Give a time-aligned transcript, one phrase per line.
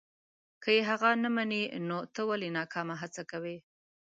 [0.63, 3.57] که یې هغه نه مني نو ته ولې ناکامه هڅه کوې.